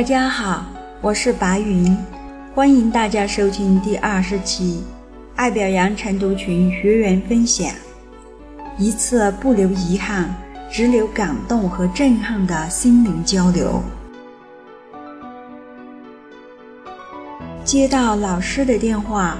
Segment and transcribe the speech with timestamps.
[0.00, 0.64] 大家好，
[1.02, 1.94] 我是白云，
[2.54, 4.82] 欢迎大家收听第二十期
[5.36, 7.70] 爱表扬晨读群学员分享，
[8.78, 10.34] 一次不留遗憾，
[10.70, 13.82] 只留感动和震撼的心灵交流。
[17.62, 19.36] 接到老师的电话，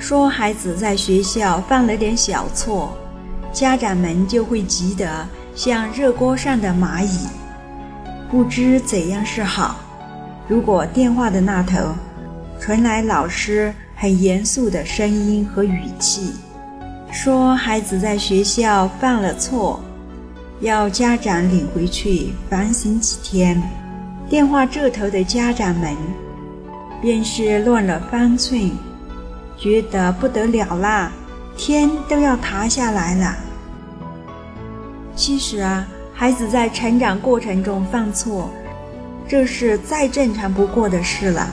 [0.00, 2.92] 说孩子在学校犯了点小错，
[3.52, 7.28] 家长们就会急得像热锅上的蚂蚁，
[8.28, 9.76] 不知怎样是好。
[10.48, 11.78] 如果电话的那头
[12.60, 16.32] 传来老师很严肃的声音和语气，
[17.10, 19.80] 说孩子在学校犯了错，
[20.60, 23.62] 要家长领回去反省几天，
[24.28, 25.96] 电话这头的家长们。
[27.00, 28.70] 便是乱了方寸，
[29.58, 31.10] 觉得不得了啦，
[31.56, 33.36] 天都要塌下来了。
[35.16, 38.48] 其实啊，孩子在成长过程中犯错，
[39.32, 41.48] 这是再正常不过的事了。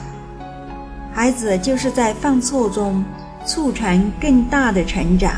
[1.14, 3.02] 孩子就是在犯错中
[3.46, 5.32] 促成更大的成长，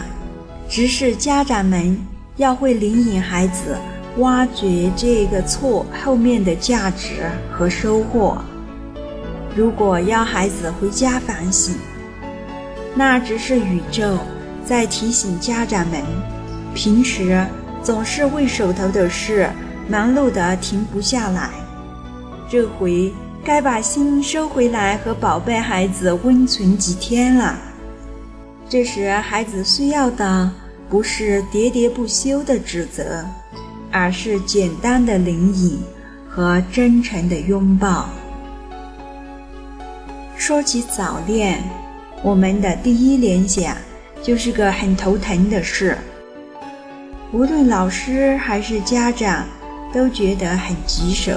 [0.69, 1.97] 只是家长们
[2.39, 3.77] 要会领引孩子
[4.17, 8.37] 挖掘这个错后面的价值和收获。
[9.55, 11.77] 如果要孩子回家反省，
[12.97, 14.19] 那只是宇宙
[14.65, 16.03] 在提醒家长们，
[16.75, 17.47] 平时
[17.85, 19.49] 总是为手头的事
[19.89, 21.49] 忙碌的停不下来，
[22.53, 23.11] 这回
[23.43, 27.59] 该把心收回来和宝贝孩子温存几天了。
[28.69, 30.53] 这时孩子需要的
[30.87, 33.25] 不是喋喋不休的指责，
[33.91, 35.81] 而是简单的领引
[36.29, 38.11] 和真诚的拥抱。
[40.37, 41.65] 说起早恋，
[42.23, 43.75] 我们的第一联想
[44.23, 45.97] 就是个很头疼的事。
[47.33, 49.47] 无论老师还是家长，
[49.91, 51.33] 都觉得很棘手，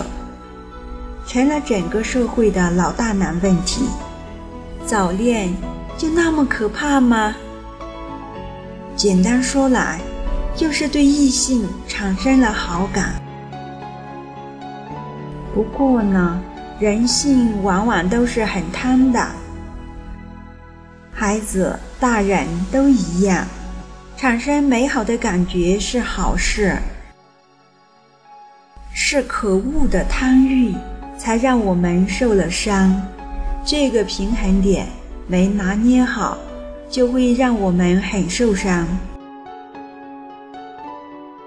[1.28, 3.88] 成了整个社会的老大难问题。
[4.86, 5.54] 早恋
[5.98, 7.36] 就那么可怕吗？
[8.96, 10.00] 简单说来，
[10.56, 13.16] 就是对异性产生了好感。
[15.54, 16.42] 不过呢？
[16.78, 19.26] 人性往往都是很贪的，
[21.14, 23.48] 孩子、大人都一样，
[24.18, 26.78] 产生美好的感觉是好事，
[28.94, 30.76] 是可恶的贪欲
[31.26, 33.02] 才让我们受了伤。
[33.66, 34.86] 这个平衡点
[35.26, 36.38] 没拿捏好，
[36.88, 38.86] 就会让我们很受伤。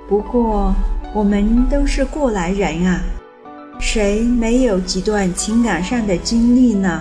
[0.08, 0.74] 不过，
[1.14, 3.00] 我们都是过来人啊。
[3.78, 7.00] 谁没有几段情感上的经历呢？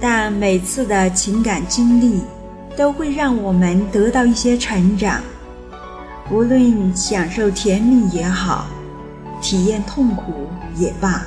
[0.00, 2.20] 但每次的情感经历
[2.76, 5.20] 都会让我们得到一些成长，
[6.32, 8.66] 无论享受甜蜜也好，
[9.40, 11.22] 体验痛苦也罢。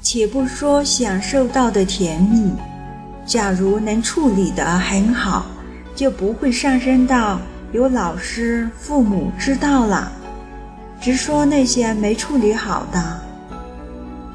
[0.00, 2.52] 且不说享受到的甜蜜，
[3.26, 5.44] 假如能处理得很好，
[5.94, 7.38] 就不会上升到
[7.72, 10.10] 有老师、父母知道了。
[11.00, 13.20] 直说那些没处理好的，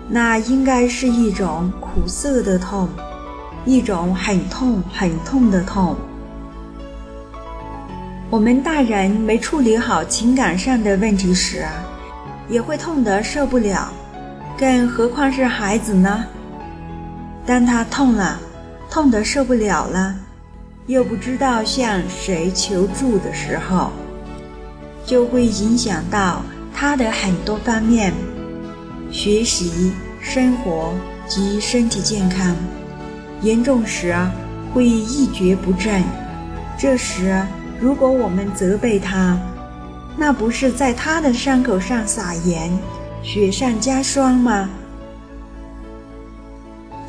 [0.07, 2.87] 那应该是一种苦涩的痛，
[3.65, 5.95] 一种很痛很痛的痛。
[8.33, 11.63] 我们大人没处理好情感上的问题时，
[12.49, 13.94] 也会痛得受不了，
[14.57, 16.25] 更何况是孩子呢？
[17.45, 18.39] 当他痛了，
[18.89, 20.16] 痛得受不了了，
[20.88, 23.91] 又不知道向谁求助的时候，
[25.05, 26.41] 就会影响到。
[26.73, 28.11] 他的很多方面，
[29.11, 30.91] 学习、生活
[31.27, 32.55] 及身体健康，
[33.43, 34.16] 严重时
[34.73, 36.01] 会一蹶不振。
[36.79, 37.39] 这时，
[37.83, 39.38] 如果我们责备他，
[40.16, 42.71] 那不是在他的伤口上撒盐，
[43.21, 44.69] 雪上加霜吗？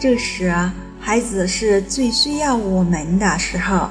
[0.00, 0.52] 这时，
[0.98, 3.88] 孩子是最需要我们的时候。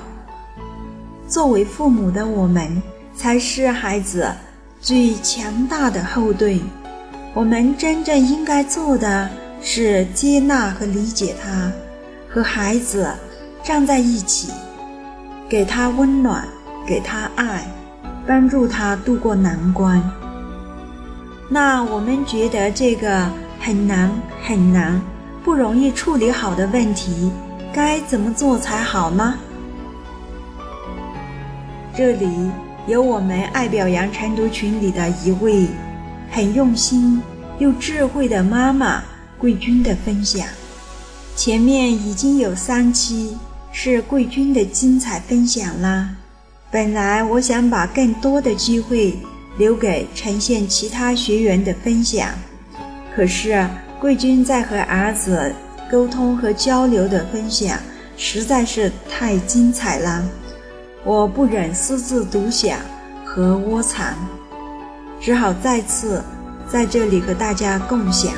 [1.25, 2.84] 作为父母的我们，
[3.16, 4.30] 才是孩子。
[4.81, 6.60] 最强大的后盾，
[7.34, 9.30] 我们真正应该做的
[9.62, 11.72] 是接纳和理解他，
[12.30, 13.10] 和孩子
[13.63, 14.52] 站在一起，
[15.48, 16.46] 给他温暖，
[16.88, 17.66] 给他爱，
[18.28, 20.02] 帮助他度过难关。
[21.50, 24.12] 那我们觉得这个很难
[24.44, 25.02] 很难、
[25.44, 27.32] 不容易处理好的问题，
[27.74, 29.36] 该怎么做才好呢？
[31.96, 32.28] 这里。
[32.86, 35.68] 有我们爱表扬晨读群里的一位
[36.30, 37.24] 很用心
[37.58, 39.02] 又智慧的妈妈
[39.38, 40.46] 桂君的分享，
[41.34, 43.38] 前面已经有三期
[43.72, 46.10] 是桂君的精彩分享啦。
[46.74, 49.16] 本来我想把更多的机会
[49.60, 52.30] 留给呈现其他学员的分享。
[53.16, 53.64] 可是
[54.02, 55.54] 贵军在和儿子
[55.92, 57.78] 沟通和交流的分享
[58.18, 60.28] 实在是太精彩了，
[61.04, 62.80] 我不忍私自独享
[63.24, 64.16] 和窝藏，
[65.22, 66.24] 只好再次
[66.68, 68.34] 在这里和大家共享。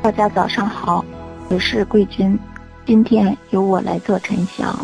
[0.00, 1.04] 大家早上好，
[1.50, 2.38] 我是桂军，
[2.86, 4.74] 今天由我来做陈翔。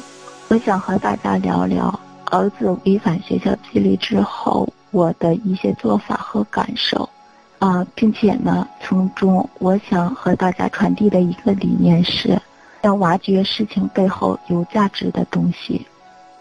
[0.49, 7.09] 我想和大家聊聊儿子违反学校纪律之后我的一些做法和感受，
[7.61, 12.37] 啊，并且呢，从中我想和大家传递的一个理念是，
[12.83, 15.87] 要挖掘事情背后有价值的东西。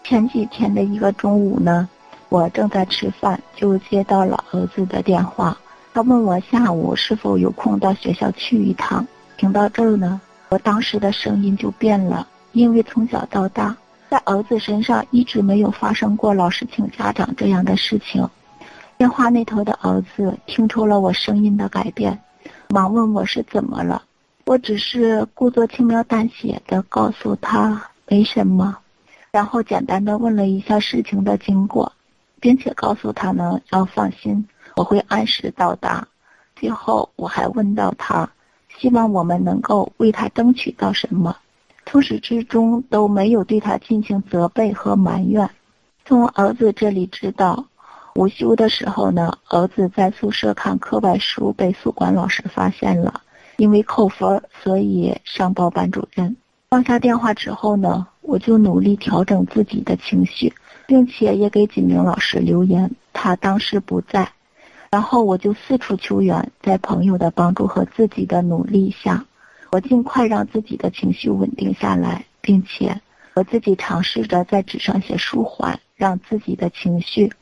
[0.02, 1.88] 前几天的一个中午呢，
[2.28, 5.56] 我正在吃饭，就接到了儿子的电话。
[5.94, 9.06] 他问我下午是否有空到学校去一趟。
[9.36, 13.76] 听到这儿呢，我当时的声音就变了，因为从小到大，
[14.10, 18.28] 在儿子身上一直没有发生过老师请家长这样的事情。
[18.98, 22.20] 电话那头的儿子听出了我声音的改变，
[22.70, 24.02] 忙问我是怎么了。
[24.46, 28.76] 我只是故作轻描淡写的告诉他没什么，
[29.30, 31.92] 然后简单的问了一下事情的经过，
[32.40, 34.44] 并且告诉他呢要放心。
[34.76, 36.06] 我会按时到达。
[36.56, 38.30] 最后，我还问到他，
[38.78, 41.36] 希望我们能够为他争取到什么。
[41.86, 45.48] 从始至终都没有对他进行责备和埋怨。
[46.06, 47.66] 从儿子这里知道，
[48.14, 53.20] 午休的时候呢，儿子在宿舍看课外书被宿管老师发现了，
[53.56, 56.34] 因为扣分，所以上报班主任。
[56.70, 60.52] 放下电话之后呢，我就努力调整自己的情绪，
[60.86, 62.90] 并且也给几名老师留言。
[63.12, 64.30] 他当时不在。
[64.94, 69.24] 然后我就四处求援，在朋友的帮助和自己的努力下，
[69.72, 73.00] 我尽快让自己的情绪稳定下来，并且
[73.34, 77.32] 我自己尝试着在纸上写舒缓，让自己的情绪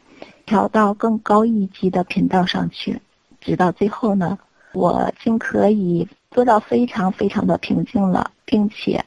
[0.46, 2.98] 调到更高一级的频道上去。
[3.38, 4.38] 直到最后呢，
[4.72, 9.04] 我竟可以做到非常非常的平静了，并且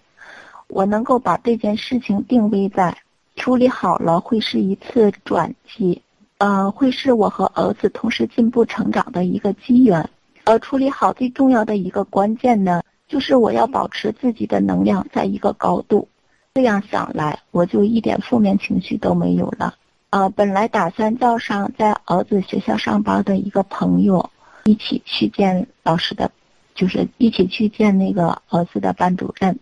[0.68, 2.96] 我能够把这件事情定位在
[3.36, 6.00] 处理好了会是一次转机。
[6.38, 10.10] 呃，会是我和儿子同时进步成长的一个机缘。
[10.44, 16.08] 而处理好最重要的一个关键呢，就是我要保持自己的能量在一个高度。
[16.54, 19.76] 这样想来，我就一点负面情绪都没有了。
[20.10, 24.30] 呃，本来打算叫上在儿子学校上班的一个朋友，
[24.66, 26.32] 一起去见老师的，
[26.74, 29.58] 就是一起去见那个儿子的班主任。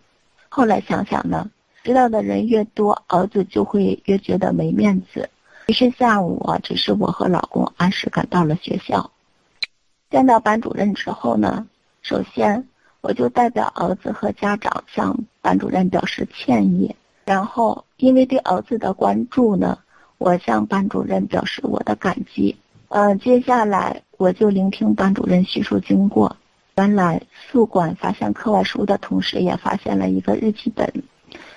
[0.48, 1.50] 后来想想呢，
[1.82, 5.30] 知道的人越多，儿子就会越觉得没面子。
[5.66, 9.10] 于是下午，只是我和老公按时赶到了学校。
[10.10, 11.66] 见到班主任之后呢，
[12.02, 12.68] 首先
[13.00, 16.94] 我就代表儿子和家长向班主任表示歉意。
[17.24, 19.78] 然后，因为对儿子的关注呢，
[20.18, 22.54] 我向班主任表示我的感激。
[22.88, 26.36] 呃，接下来我就聆听班主任叙述经过。
[26.76, 30.92] 原来宿管发现课外书的同时，也发现了一个日记本。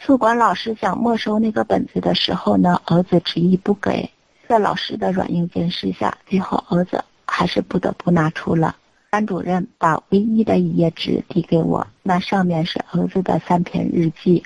[0.07, 4.09] 宿管老师想没收那个本子的时候呢，儿子执意不给，
[4.47, 8.73] 在老师的软硬兼施下，最后儿子还是不得不拿出了。
[9.09, 14.41] 班主任把唯一的一页纸递给我，那上面是儿子的三篇日记。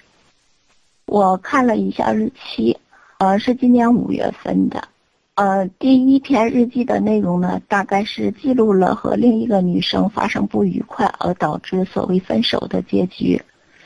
[1.05, 2.75] 我看了一下日期，
[3.19, 4.87] 呃，是今年五月份的。
[5.35, 13.39] 呃，第一篇日记的内容呢，大概是记录了和另一个女生发生不愉快而导致所谓分手的结局。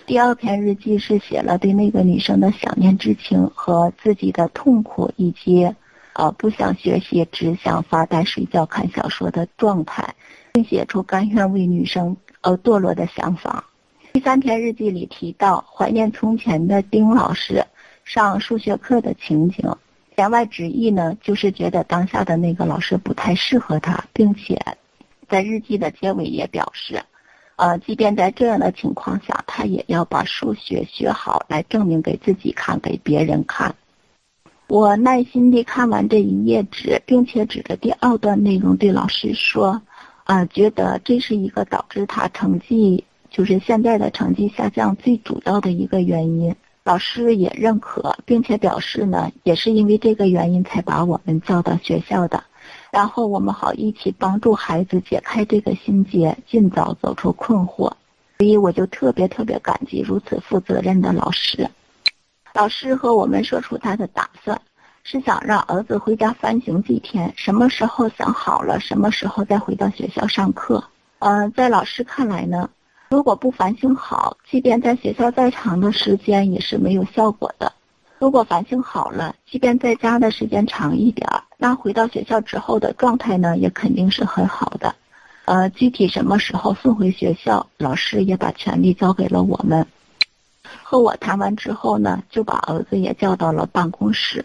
[0.08, 5.74] 第二篇日记是写了对那个女生的想念之情和自己的痛苦，以及
[6.14, 10.14] 呃不想学习，只想发呆、睡觉、看小说的状态，
[10.54, 13.66] 并写出甘愿为女生而堕落的想法。
[14.14, 17.66] 第三篇日记里提到怀念从前的丁老师
[18.04, 19.76] 上数学课的情景，
[20.18, 24.62] 言外之意呢，就是觉得当下的那个老师不太适合他，并且
[25.28, 27.02] 在日记的结尾也表示。
[27.58, 33.74] 呃，即便在这样的情况下，他也要把数学学好，来证明给自己看，给别人看。
[34.68, 39.82] 我耐心地看完这一页纸，并且指着第二段内容对老师说
[40.26, 52.44] ：“啊，觉得这是一个导致他成绩就是现在的成绩下降最主要的一个原因。”老师也认可，并且表示呢，也是因为这个原因才把我们叫到学校的。
[52.96, 57.92] 然后我们好一起帮助孩子解开这个心结，尽早走出困惑。
[58.38, 61.70] 所以我就特别特别感激如此负责任的老师。
[62.54, 64.62] 老师和我们说出他的打算，
[65.04, 70.82] 是想让儿子回家反省几天，什么时候想好了，什么时候再回到学校上课。
[71.20, 72.70] 呃，在老师看来呢，
[73.10, 77.74] 如果不反省好，即便在学校再长的时间也是没有效果的。
[78.17, 84.95] 如果反省好了，即便在家的时间长一点儿，那回到学校之后的状态呢，也肯定是很好的。
[85.43, 89.86] 呃，具体什么时候送回学校，老师也把权利交给了我们。
[90.81, 94.43] 和我谈完之后呢，就把儿子也叫到了办公室，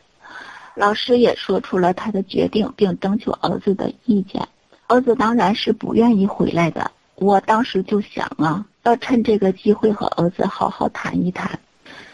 [0.74, 4.46] 老师也说出了他的决定，并征求儿子的意见。
[4.88, 6.90] 儿子当然是不愿意回来的。
[7.14, 11.58] 我当时就想啊，要趁这个机会和儿子好好谈一谈。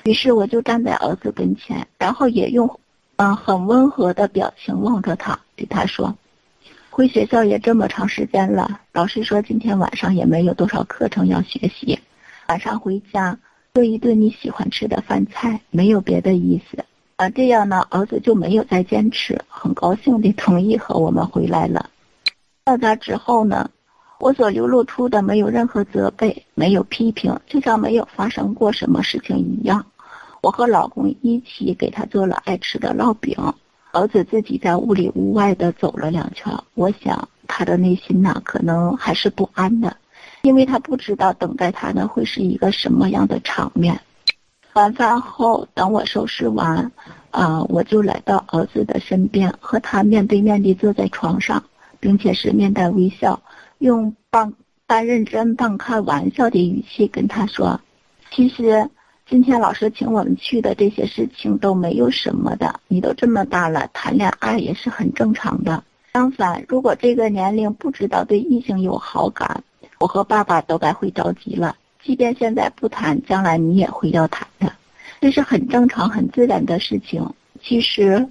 [0.05, 2.81] 于是我就站在儿子跟前，然后也用，
[3.17, 6.15] 嗯，很温和的表情望着他，对他说。
[6.91, 11.99] 回学校也这么长时间了，老师说今天晚上也没有多少课程要学习，
[12.49, 13.39] 晚上回家
[13.75, 16.85] 做一顿你喜欢吃的饭菜，没有别的意思。
[17.17, 21.91] 啊，这样呢，儿子就没有再坚持，很高兴地同意和我们回来了。
[22.65, 23.71] 到家之后呢，
[24.19, 29.85] 我所流露出的没有任何责备，没有批评，就像没有发生过什么事情一样。
[30.41, 33.37] 我和老公一起给他做了爱吃的烙饼。
[33.93, 39.97] 儿子自己在屋里屋外的走了两圈，我想他的内心呐，可能还是不安的，
[40.43, 43.99] 因为他不知道等待他的会是一个什么样的场面。
[44.75, 46.93] 晚饭后，等我收拾完，
[47.31, 51.65] 啊，我就来到儿子的身边，和他面对面地坐在床上，
[51.99, 53.41] 并且是面带微笑，
[53.79, 54.53] 用半
[54.87, 57.81] 半认真半开玩笑的语气跟他说
[58.31, 58.89] ：“其实。”
[59.29, 65.83] 今天老师请我们去的这些事情都没有什么的，你都这么大了，谈恋爱也是很正常的。
[66.13, 69.65] 相反，如果这个年龄不知道对异性有好感，
[69.99, 71.75] 我和爸爸都该会着急了。
[72.01, 74.73] 即便现在不谈，将来你也会要谈的，
[75.21, 77.29] 这是很正常、很自然的事情。
[77.61, 78.29] 其实，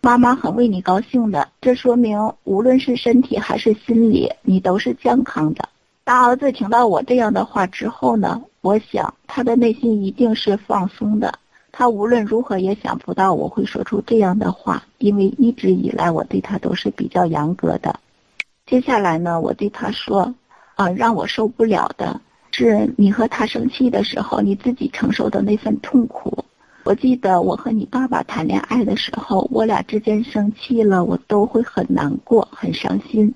[0.00, 5.68] 妈妈很为你高兴的，这说明无论是身体还是心理，你都是健康的。
[6.04, 8.42] 当儿子听到我这样的话之后呢？
[8.60, 11.38] 我想他的内心一定是放松的，
[11.70, 18.00] 他无论如何也想不到我会说出这样的话，因为一直以来我对他都是比较严格的。
[18.66, 20.34] 接下来呢，我对他说
[20.74, 22.20] ：“啊，让我受不了的
[22.50, 26.44] 是你和他生气的时候，你自己承受的那份痛苦。
[26.84, 33.32] 我记得我和你爸爸谈恋爱的时候，我俩之间生气了，我都会很难过、很伤心，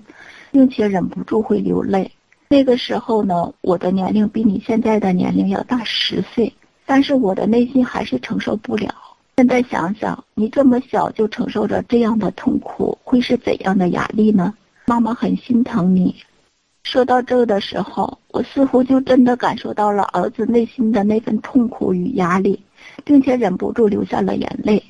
[0.51, 2.09] 并且忍不住会流泪。”
[2.49, 6.51] 那个时候呢，我的年龄比你现在的年龄要大十岁，
[6.85, 8.93] 但是我的内心还是承受不了。
[9.37, 14.53] 现在想想，你这么小就承受着这样的痛苦，会是怎样的压力呢？
[14.85, 16.15] 妈妈很心疼你。
[16.83, 22.61] 说到这的时候，我似乎就真的感受到了儿子内心的那份痛苦与压力，
[23.03, 24.83] 并且忍不住流下了眼泪。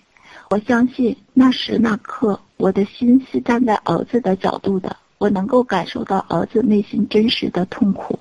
[0.50, 4.96] 我相信那时那刻，我的心是站在儿子的角度的。
[5.20, 8.20] 我能够感受到儿子内心真实的痛苦。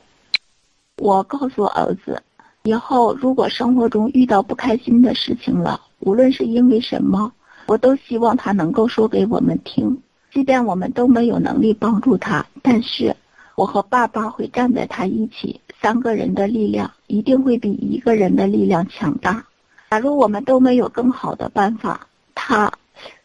[0.98, 2.22] 我告诉儿子，
[2.62, 7.32] 以后如果生活中遇到不开心的事情了，无论是因为什么，
[7.66, 10.00] 我都希望他能够说给我们听。
[10.32, 13.16] 即便我们都没有能力帮助他，但是
[13.56, 19.44] 我和爸爸会站在他一起，三个人的力量一定会比一个人的力量强大。
[19.92, 22.72] 假如我们都没有更好的办法，他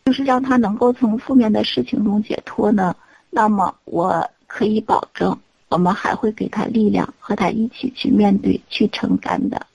[0.03, 2.93] 就是让他能够从负面的事情中解脱呢？
[3.29, 9.65] 那么我可以保证，我们还会给他力量，和他一起去面对、去承担的。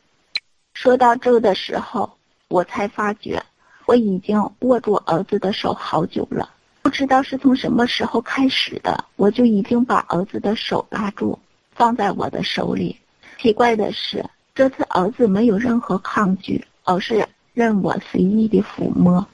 [0.75, 2.13] 说到这的时候，
[2.49, 3.43] 我才发觉
[3.87, 6.51] 我已经握住儿子的手好久了。
[6.83, 11.39] 不知道是从什么时候开始的，我就已经把儿子的手拉住，
[11.71, 12.95] 放在我的手里。
[13.39, 14.23] 奇怪的是，
[14.55, 19.27] 这次儿子没有任何抗拒，而是任我随意的抚摸。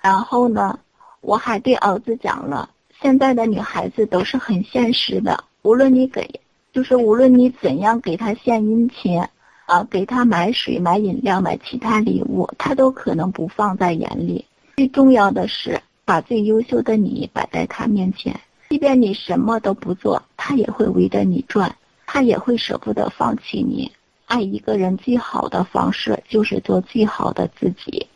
[0.00, 0.78] 然后呢，
[1.20, 2.70] 我还对儿子讲了。
[3.00, 6.40] 现在的女孩子都是很现实的，无论你给，
[6.72, 9.22] 就是无论你怎样给她献殷勤，
[9.66, 14.44] 啊，给她买水、买饮料、买其他礼物，她都可能不放在眼里。
[14.76, 18.40] 最重要的是，把最优秀的你摆在她面前，
[18.70, 23.90] 即便你什么都不做，她也会围着你转，她也会舍不得放弃你。
[24.26, 28.06] 爱一个人最好的方式就是做最好的自己。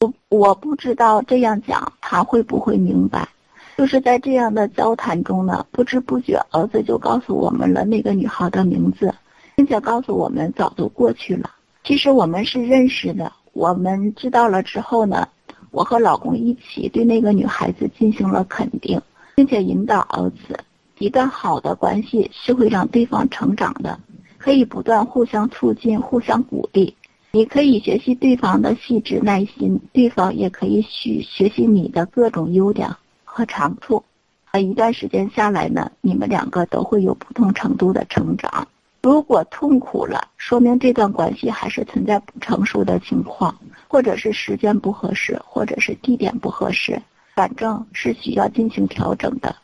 [0.00, 3.28] 我我不知道这样讲他会不会明白。
[3.76, 9.14] 就是在这样的交谈中呢，不知不觉儿子就告诉我们了那个女孩的名字，
[9.54, 11.50] 并且告诉我们早就过去了。
[11.84, 13.30] 其实我们是认识的。
[13.52, 15.28] 我们知道了之后呢，
[15.70, 19.00] 我和老公一起对那个女孩子进行了肯定，
[19.34, 20.58] 并且引导儿子，
[20.98, 23.98] 一段好的关系是会让对方成长的，
[24.46, 26.94] 可以不断互相促进、互相鼓励，
[27.32, 32.88] 你可以学习对方的细致耐心，对方也可以学学习你的各种优点
[33.24, 34.04] 和长处。
[34.52, 38.68] 呃，一段时间下来呢，你们两个都会有不同程度的成长。
[39.02, 43.52] 如果痛苦了，说明这段关系还是存在不成熟的情况，
[43.88, 47.02] 或者是时间不合适，或者是地点不合适，
[47.34, 49.56] 反正是需要进行调整的。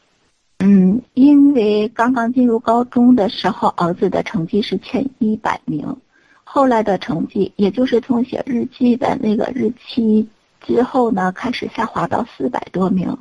[0.64, 5.96] 嗯，因为刚刚进入高中的时候，儿子的成绩是前一百名。
[6.44, 10.28] 后来的成绩，也就是从写日记的那个日期
[10.60, 13.18] 之后呢，开始下滑到四百多名。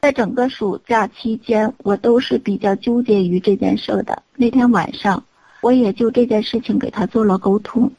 [0.00, 4.22] 在整个暑假期间，我都是比较纠结于这件事的。
[4.34, 5.22] 那天晚上，
[5.60, 7.92] 我也就这件事情给他做了沟通。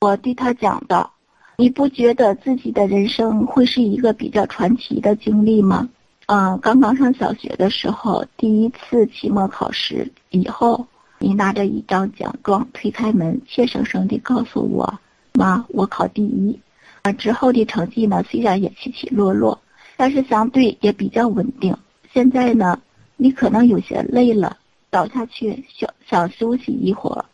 [0.00, 1.10] 我对他讲的
[1.58, 5.88] ：“你不觉得自己的人生会是一个比较传奇的经历吗？”
[6.28, 10.86] 嗯，刚刚上小学的时候，第一次期末考试以后。
[11.20, 15.00] 你拿着一张奖状推开门，怯生生地告诉我
[15.34, 16.56] ：“妈，我考第一。”
[17.02, 19.58] 啊，之后的成绩呢，虽然也起起落落，
[19.96, 21.76] 但是相对也比较稳定。
[22.12, 22.78] 现在呢，
[23.16, 24.58] 你可能有些累了，
[24.90, 27.24] 倒下去想想休息一会儿。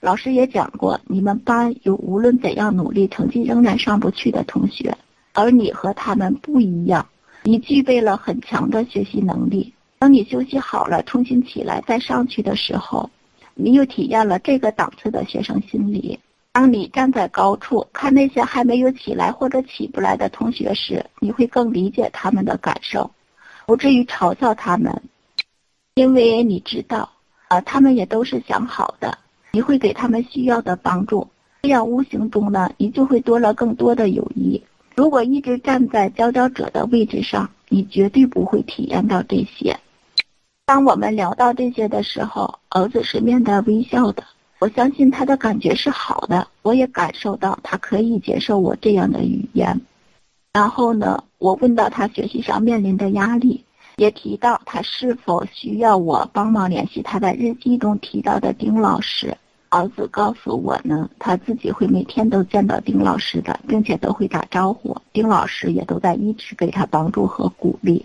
[0.00, 4.94] 老师也讲过，你们班有无论怎样努力，成绩仍然上不去的同学，
[5.32, 7.06] 而你和他们不一样，
[7.44, 9.72] 你具备了很强的学习能力。
[9.98, 13.08] 当你休息好了，重新起来再上去的时候。
[13.54, 16.18] 你又体验了这个档次的学生心理。
[16.52, 23.10] 当你站在高处看那些还没有起来或者起不来的同学时，你会更理解他们的感受，
[23.66, 25.02] 不至于嘲笑他们，
[25.94, 27.10] 因为你知道，
[27.48, 29.18] 啊，他们也都是想好的。
[29.52, 31.28] 你会给他们需要的帮助，
[31.62, 34.62] 这样无形中呢，你就会多了更多的友谊。
[34.94, 39.78] 如果一直站在佼佼者的位置上，你绝对不会体验到这些。
[40.66, 44.22] 当我们聊到这些的时候，儿子是面带微笑的。
[44.58, 49.80] 我相信他的感觉是好的，我也感受到他可以接受我这样的语言。
[50.52, 53.64] 然后呢，我问到他学习上面临的压力，
[53.96, 59.36] 也提到他是否需要我帮忙联系他在日记中提到的丁老师。
[59.72, 64.94] 儿子告诉我呢，他自己会每天都见到丁老师的，并且都会打招呼。
[65.14, 68.04] 丁老师也都在一直给他帮助和鼓励。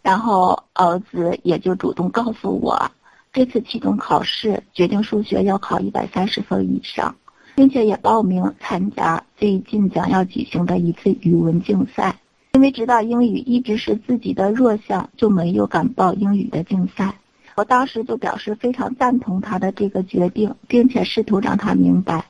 [0.00, 2.90] 然后儿子也就主动告诉我，
[3.34, 7.14] 这次期中考试决定数学要考一百三十分以上，
[7.54, 12.16] 并且也报名参加最近将要举行的一次语文竞赛。
[12.52, 17.14] 因为知道英语一直是自己的弱项，就没有敢报英语的竞赛。
[17.58, 22.24] 我当时就表示非常赞同他的这个决定，并且试图让他明白。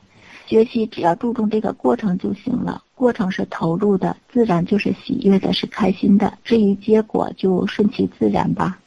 [0.46, 6.32] 学习只要注重这个过程就行了，过程是投入的，自然就是喜悦的，是开心的。
[6.44, 8.78] 至于结果，就顺其自然吧。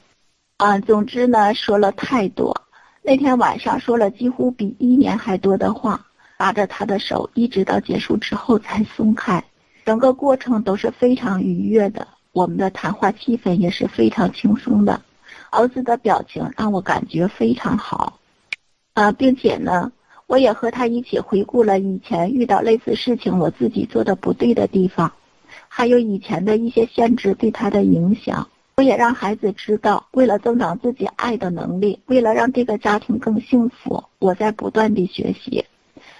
[0.58, 2.60] 啊，总之呢，说了太多。
[3.04, 6.08] 那天晚上说了几乎比一年还多的话，
[6.40, 9.44] 拉着他的手，一直到结束之后才松开。
[9.86, 15.00] 整个过程都是非常愉悦的，我们的谈话气氛也是非常轻松的。
[15.52, 18.20] 儿子的表情让我感觉非常好。
[18.94, 19.92] 啊，并且呢。
[20.28, 25.12] 我也和他一起回顾了以前遇到类似事情我自己做的不对的地方，
[25.68, 28.48] 还有以前的一些限制对他的影响。
[28.78, 35.66] 我也让孩子知道，为了增长自己爱的能力，为了让这个家庭更幸福，我在不断地学习。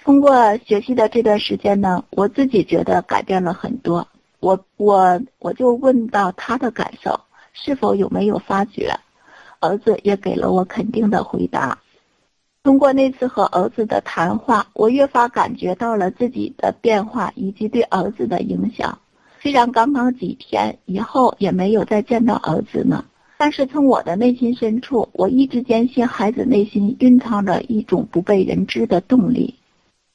[0.04, 4.06] 通过学习的这段时间呢，我自己觉得改变了很多。
[4.40, 7.18] 我我我就问到他的感受，
[7.54, 8.94] 是否有没有发觉？
[9.62, 11.78] 儿子也给了我肯定的回答。
[12.64, 18.98] 通过那次和儿子的谈话，我越发感觉到了自己的变化以及对儿子的影响。
[19.40, 23.04] 虽然刚刚几天以后也没有再见到儿子呢，
[23.38, 29.56] 但是从我的内心深处，我一直坚信孩子内心蕴藏着一种不被人知的动力。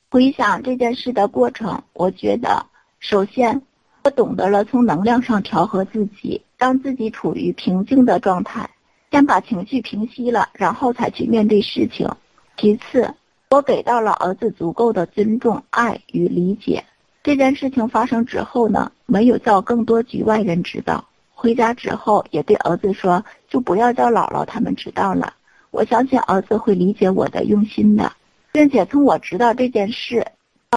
[0.10, 2.66] 回想这件事的过程，我觉得，
[3.00, 3.62] 首先，
[4.06, 8.70] 我懂得了从能量上调和自己，让自己处于平静的状态，
[9.17, 12.08] 先把情绪平息了，然后才去面对事情。
[12.56, 13.12] 其次，
[13.49, 16.84] 我给到了儿子足够的尊重、爱与理解。
[17.23, 21.03] 这件事情发生之后呢，没有叫更多局外人知道。
[21.34, 25.34] 回家之后，也对儿子说，就不要叫姥姥他们知道了。
[25.71, 28.12] 我相信儿子会理解我的用心的，
[28.51, 30.27] 并且从我知道这件事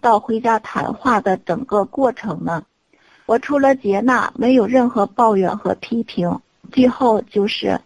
[0.01, 2.65] 到回家谈话的整个过程呢，
[3.27, 6.41] 我除了接纳，没有任何抱怨和批评。
[6.73, 7.79] 最后就是。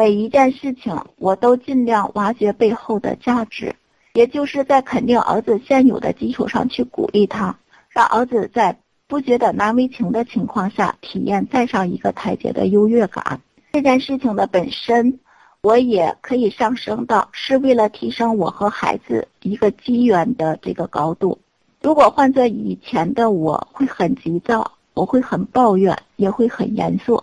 [0.00, 3.76] 每一件事情，我都尽量挖掘背后的价值，
[4.14, 7.58] 也就是在肯定儿子现有的基础上去鼓励他，
[7.90, 13.42] 让儿子在不觉得难为情的情况下，体验再上一个台阶的优越感。
[13.74, 15.20] 这件事情的本身，
[15.60, 21.38] 我也可以上升到是为了提升我和孩子一个机缘的这个高度。
[21.82, 27.22] 如果换做以前的我，会很急躁，我会很抱怨，也会很严肃，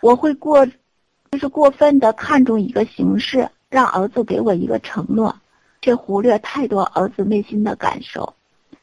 [0.00, 0.66] 我会过，
[1.36, 5.36] 就是过分的看重一个形式，让儿子给我一个承诺，
[5.82, 8.32] 却忽略太多儿子内心的感受，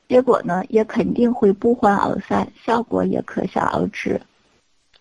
[0.07, 4.21] 结果呢，也肯定会不欢而散，效果也可想而知。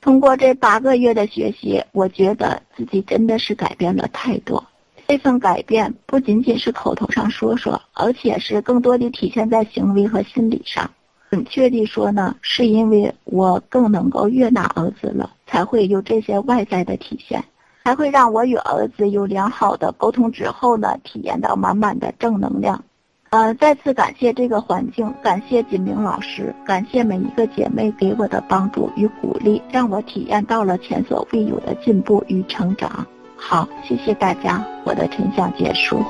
[0.00, 4.64] 通过这八个月的学习，我觉得自己真的是改变了太多。
[5.06, 10.90] 这份改变不仅仅是口头上说说，而且是更多的体现在行为和心理上。
[11.28, 17.44] 准确地说呢，是因为我更能够悦纳儿子了，才会有这些外在的体现，
[17.84, 22.82] 才会让我与儿子有良好的沟通之后呢，体验到满满的正能量。
[23.28, 33.06] 呃，再次感谢这个环境，感谢锦明老师，感谢每一个姐妹给我的帮助与鼓励，让我体验到了前所未有的进步与成长。
[33.36, 36.02] 好，谢谢大家，我的晨想结束。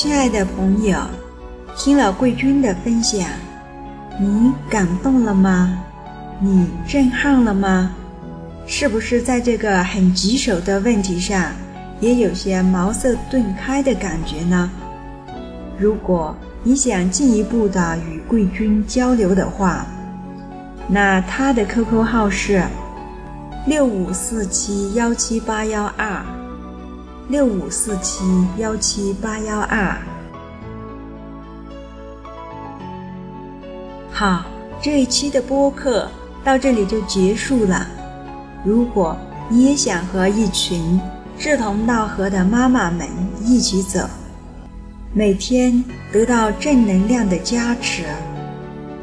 [0.00, 0.96] 亲爱的朋友，
[1.76, 3.28] 听了贵君的分享，
[4.20, 5.76] 你感动了吗？
[6.38, 7.90] 你震撼了吗？
[8.64, 11.46] 是不是在这个很棘手的问题上？
[11.98, 14.70] 也有些茅塞顿开的感觉呢。
[15.76, 16.32] 如果
[16.62, 19.84] 你想进一步的与贵君交流的话，
[20.86, 22.62] 那他的 QQ 号是
[23.66, 26.24] 六五四七幺七八幺二
[27.28, 28.24] 六五四七
[28.56, 29.94] 幺七八幺二。
[34.10, 34.46] 好，
[34.80, 36.08] 这一期的播客
[36.42, 37.86] 到这里就结束了。
[38.64, 39.14] 如果
[39.46, 40.98] 你也想和一群
[41.38, 43.06] 志同道合的妈妈们
[43.44, 44.08] 一起走，
[45.12, 48.04] 每天得到正能量的加持，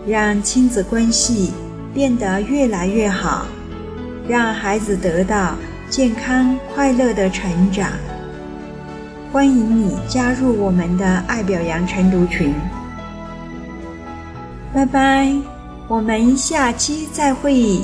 [0.07, 1.53] 让亲子关系
[1.93, 3.45] 变得越来越好，
[4.27, 5.53] 让孩子得到
[5.91, 7.91] 健康快乐的成长。
[9.35, 12.53] 欢迎你加入我们的爱表扬晨读群。
[14.73, 15.35] 拜拜，
[15.89, 17.81] 我们下期再会。